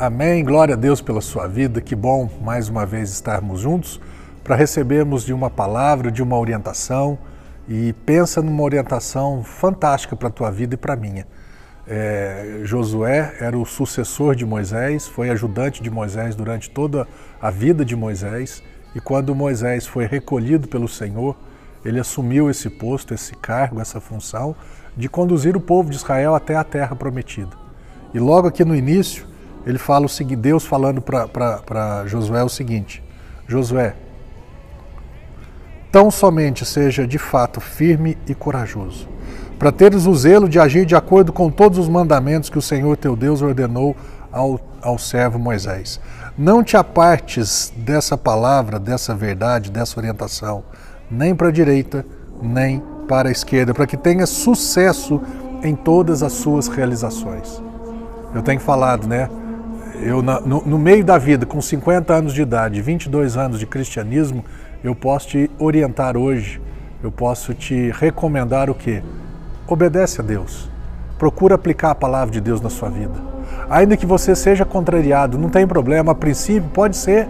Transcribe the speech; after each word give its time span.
Amém. 0.00 0.44
Glória 0.44 0.74
a 0.74 0.76
Deus 0.76 1.00
pela 1.00 1.20
sua 1.20 1.48
vida. 1.48 1.80
Que 1.80 1.96
bom 1.96 2.30
mais 2.40 2.68
uma 2.68 2.86
vez 2.86 3.10
estarmos 3.10 3.58
juntos 3.58 4.00
para 4.44 4.54
recebermos 4.54 5.24
de 5.24 5.32
uma 5.32 5.50
palavra, 5.50 6.08
de 6.08 6.22
uma 6.22 6.38
orientação 6.38 7.18
e 7.68 7.92
pensa 8.06 8.40
numa 8.40 8.62
orientação 8.62 9.42
fantástica 9.42 10.14
para 10.14 10.28
a 10.28 10.30
tua 10.30 10.52
vida 10.52 10.74
e 10.74 10.76
para 10.76 10.94
a 10.94 10.96
minha. 10.96 11.26
É, 11.84 12.60
Josué 12.62 13.34
era 13.40 13.58
o 13.58 13.66
sucessor 13.66 14.36
de 14.36 14.46
Moisés, 14.46 15.08
foi 15.08 15.30
ajudante 15.30 15.82
de 15.82 15.90
Moisés 15.90 16.36
durante 16.36 16.70
toda 16.70 17.04
a 17.42 17.50
vida 17.50 17.84
de 17.84 17.96
Moisés 17.96 18.62
e 18.94 19.00
quando 19.00 19.34
Moisés 19.34 19.84
foi 19.84 20.06
recolhido 20.06 20.68
pelo 20.68 20.86
Senhor, 20.86 21.36
ele 21.84 21.98
assumiu 21.98 22.48
esse 22.48 22.70
posto, 22.70 23.14
esse 23.14 23.34
cargo, 23.34 23.80
essa 23.80 24.00
função 24.00 24.54
de 24.96 25.08
conduzir 25.08 25.56
o 25.56 25.60
povo 25.60 25.90
de 25.90 25.96
Israel 25.96 26.36
até 26.36 26.54
a 26.54 26.62
terra 26.62 26.94
prometida. 26.94 27.56
E 28.14 28.20
logo 28.20 28.46
aqui 28.46 28.64
no 28.64 28.76
início, 28.76 29.26
ele 29.68 29.76
fala 29.76 30.06
o 30.06 30.08
seguinte, 30.08 30.40
Deus 30.40 30.64
falando 30.64 31.02
para 31.02 32.06
Josué 32.06 32.42
o 32.42 32.48
seguinte: 32.48 33.04
Josué, 33.46 33.94
tão 35.92 36.10
somente 36.10 36.64
seja 36.64 37.06
de 37.06 37.18
fato 37.18 37.60
firme 37.60 38.16
e 38.26 38.34
corajoso, 38.34 39.06
para 39.58 39.70
teres 39.70 40.06
o 40.06 40.14
zelo 40.14 40.48
de 40.48 40.58
agir 40.58 40.86
de 40.86 40.96
acordo 40.96 41.34
com 41.34 41.50
todos 41.50 41.76
os 41.78 41.86
mandamentos 41.86 42.48
que 42.48 42.56
o 42.56 42.62
Senhor 42.62 42.96
teu 42.96 43.14
Deus 43.14 43.42
ordenou 43.42 43.94
ao, 44.32 44.58
ao 44.80 44.98
servo 44.98 45.38
Moisés. 45.38 46.00
Não 46.36 46.64
te 46.64 46.74
apartes 46.74 47.70
dessa 47.76 48.16
palavra, 48.16 48.78
dessa 48.78 49.14
verdade, 49.14 49.70
dessa 49.70 50.00
orientação, 50.00 50.64
nem 51.10 51.34
para 51.34 51.48
a 51.48 51.52
direita, 51.52 52.06
nem 52.40 52.82
para 53.06 53.28
a 53.28 53.32
esquerda, 53.32 53.74
para 53.74 53.86
que 53.86 53.98
tenha 53.98 54.24
sucesso 54.24 55.20
em 55.62 55.74
todas 55.74 56.22
as 56.22 56.32
suas 56.32 56.68
realizações. 56.68 57.62
Eu 58.34 58.42
tenho 58.42 58.60
falado, 58.60 59.06
né? 59.06 59.28
Eu 60.02 60.22
no, 60.22 60.62
no, 60.64 60.78
meio 60.78 61.04
da 61.04 61.18
vida, 61.18 61.44
com 61.44 61.60
50 61.60 62.12
anos 62.12 62.34
de 62.34 62.42
idade, 62.42 62.80
22 62.80 63.36
anos 63.36 63.58
de 63.58 63.66
cristianismo, 63.66 64.44
eu 64.82 64.94
posso 64.94 65.28
te 65.28 65.50
orientar 65.58 66.16
hoje, 66.16 66.60
eu 67.02 67.10
posso 67.10 67.54
te 67.54 67.90
recomendar 67.90 68.70
o 68.70 68.74
quê? 68.74 69.02
Obedece 69.66 70.20
a 70.20 70.24
Deus. 70.24 70.68
Procura 71.18 71.56
aplicar 71.56 71.90
a 71.90 71.94
palavra 71.94 72.32
de 72.32 72.40
Deus 72.40 72.60
na 72.60 72.70
sua 72.70 72.88
vida. 72.88 73.14
Ainda 73.68 73.96
que 73.96 74.06
você 74.06 74.34
seja 74.34 74.64
contrariado, 74.64 75.36
não 75.36 75.48
tem 75.48 75.66
problema, 75.66 76.12
a 76.12 76.14
princípio 76.14 76.70
pode 76.70 76.96
ser. 76.96 77.28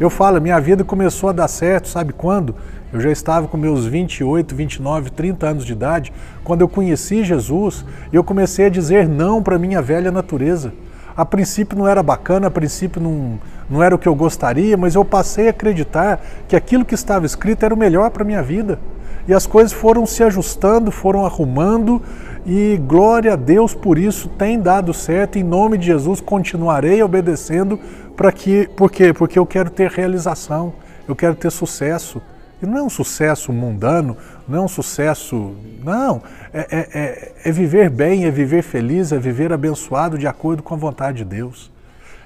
Eu 0.00 0.10
falo, 0.10 0.40
minha 0.40 0.60
vida 0.60 0.84
começou 0.84 1.28
a 1.28 1.32
dar 1.32 1.48
certo, 1.48 1.88
sabe 1.88 2.12
quando? 2.12 2.54
Eu 2.92 3.00
já 3.00 3.10
estava 3.10 3.46
com 3.48 3.56
meus 3.56 3.84
28, 3.84 4.54
29, 4.54 5.10
30 5.10 5.46
anos 5.46 5.64
de 5.64 5.72
idade, 5.72 6.12
quando 6.44 6.60
eu 6.60 6.68
conheci 6.68 7.24
Jesus, 7.24 7.84
eu 8.12 8.24
comecei 8.24 8.66
a 8.66 8.70
dizer 8.70 9.08
não 9.08 9.42
para 9.42 9.58
minha 9.58 9.82
velha 9.82 10.10
natureza 10.10 10.72
a 11.16 11.24
princípio 11.24 11.78
não 11.78 11.88
era 11.88 12.02
bacana, 12.02 12.48
a 12.48 12.50
princípio 12.50 13.00
não, 13.00 13.38
não 13.70 13.82
era 13.82 13.94
o 13.94 13.98
que 13.98 14.06
eu 14.06 14.14
gostaria, 14.14 14.76
mas 14.76 14.94
eu 14.94 15.04
passei 15.04 15.46
a 15.46 15.50
acreditar 15.50 16.20
que 16.46 16.54
aquilo 16.54 16.84
que 16.84 16.94
estava 16.94 17.24
escrito 17.24 17.64
era 17.64 17.74
o 17.74 17.76
melhor 17.76 18.10
para 18.10 18.22
a 18.22 18.26
minha 18.26 18.42
vida. 18.42 18.78
E 19.26 19.32
as 19.32 19.46
coisas 19.46 19.72
foram 19.72 20.04
se 20.06 20.22
ajustando, 20.22 20.90
foram 20.92 21.24
arrumando, 21.24 22.02
e 22.44 22.80
glória 22.86 23.32
a 23.32 23.36
Deus 23.36 23.74
por 23.74 23.98
isso 23.98 24.28
tem 24.28 24.60
dado 24.60 24.92
certo. 24.92 25.38
Em 25.38 25.42
nome 25.42 25.78
de 25.78 25.86
Jesus 25.86 26.20
continuarei 26.20 27.02
obedecendo 27.02 27.80
para 28.14 28.30
que, 28.30 28.68
por 28.76 28.90
quê? 28.90 29.12
Porque 29.12 29.38
eu 29.38 29.46
quero 29.46 29.70
ter 29.70 29.90
realização, 29.90 30.74
eu 31.08 31.16
quero 31.16 31.34
ter 31.34 31.50
sucesso. 31.50 32.20
E 32.60 32.64
não 32.64 32.78
é 32.78 32.82
um 32.82 32.88
sucesso 32.88 33.52
mundano, 33.52 34.16
não 34.48 34.60
é 34.60 34.62
um 34.62 34.68
sucesso. 34.68 35.54
Não. 35.84 36.22
É, 36.52 36.60
é, 36.60 36.78
é, 36.78 37.32
é, 37.44 37.52
viver 37.52 37.90
bem, 37.90 38.24
é 38.24 38.30
viver 38.30 38.62
feliz, 38.62 39.12
é 39.12 39.18
viver 39.18 39.52
abençoado 39.52 40.16
de 40.16 40.26
acordo 40.26 40.62
com 40.62 40.74
a 40.74 40.76
vontade 40.76 41.18
de 41.18 41.24
Deus. 41.24 41.70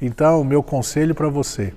Então, 0.00 0.42
meu 0.42 0.62
conselho 0.62 1.14
para 1.14 1.28
você 1.28 1.74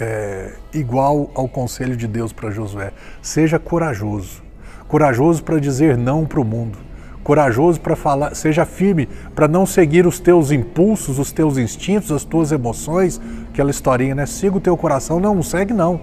é 0.00 0.54
igual 0.72 1.30
ao 1.34 1.48
conselho 1.48 1.96
de 1.96 2.06
Deus 2.06 2.32
para 2.32 2.50
Josué: 2.50 2.92
seja 3.20 3.58
corajoso. 3.58 4.42
Corajoso 4.88 5.44
para 5.44 5.58
dizer 5.58 5.98
não 5.98 6.24
para 6.24 6.40
o 6.40 6.44
mundo. 6.44 6.78
Corajoso 7.22 7.78
para 7.78 7.94
falar, 7.94 8.34
seja 8.34 8.64
firme 8.64 9.06
para 9.34 9.46
não 9.46 9.66
seguir 9.66 10.06
os 10.06 10.18
teus 10.18 10.50
impulsos, 10.50 11.18
os 11.18 11.30
teus 11.30 11.58
instintos, 11.58 12.10
as 12.10 12.24
tuas 12.24 12.50
emoções, 12.50 13.20
aquela 13.52 13.70
historinha, 13.70 14.14
né? 14.14 14.24
Siga 14.24 14.56
o 14.56 14.60
teu 14.60 14.74
coração. 14.78 15.20
Não, 15.20 15.34
não 15.34 15.42
segue 15.42 15.74
não 15.74 16.00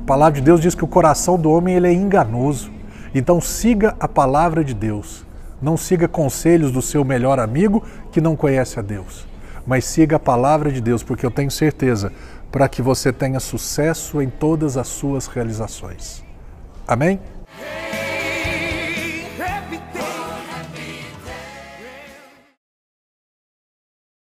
a 0.00 0.06
palavra 0.06 0.40
de 0.40 0.44
Deus 0.44 0.60
diz 0.60 0.74
que 0.74 0.82
o 0.82 0.88
coração 0.88 1.38
do 1.38 1.50
homem 1.50 1.76
ele 1.76 1.86
é 1.86 1.92
enganoso. 1.92 2.72
Então 3.14 3.40
siga 3.40 3.94
a 4.00 4.08
palavra 4.08 4.64
de 4.64 4.74
Deus. 4.74 5.24
Não 5.60 5.76
siga 5.76 6.08
conselhos 6.08 6.72
do 6.72 6.82
seu 6.82 7.04
melhor 7.04 7.38
amigo 7.38 7.84
que 8.10 8.20
não 8.20 8.34
conhece 8.34 8.78
a 8.78 8.82
Deus. 8.82 9.26
Mas 9.66 9.84
siga 9.84 10.16
a 10.16 10.18
palavra 10.18 10.72
de 10.72 10.80
Deus, 10.80 11.02
porque 11.02 11.24
eu 11.24 11.30
tenho 11.30 11.50
certeza 11.50 12.12
para 12.50 12.68
que 12.68 12.82
você 12.82 13.12
tenha 13.12 13.38
sucesso 13.38 14.20
em 14.20 14.28
todas 14.28 14.76
as 14.76 14.88
suas 14.88 15.26
realizações. 15.26 16.24
Amém? 16.88 17.20